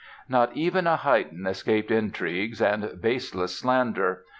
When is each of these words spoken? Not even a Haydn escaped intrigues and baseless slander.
Not 0.27 0.57
even 0.57 0.87
a 0.87 0.95
Haydn 0.97 1.45
escaped 1.45 1.91
intrigues 1.91 2.59
and 2.59 2.99
baseless 2.99 3.59
slander. 3.59 4.23